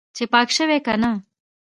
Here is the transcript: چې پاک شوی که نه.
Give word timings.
چې 0.15 0.23
پاک 0.33 0.49
شوی 0.57 0.79
که 0.85 0.93
نه. 1.01 1.11